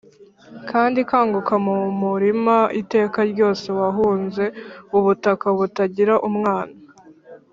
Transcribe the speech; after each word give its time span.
kandi 0.69 0.99
kanguka 1.09 1.53
mumurima 1.65 2.57
iteka 2.81 3.19
ryose 3.31 3.65
wahunze 3.79 4.43
ubutaka 4.97 5.47
butagira 5.57 6.15
umwana. 6.29 6.75